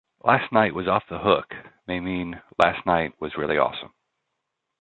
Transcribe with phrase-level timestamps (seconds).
[0.23, 1.53] "Last night was off-the-hook"
[1.85, 3.93] may mean "last night was really awesome".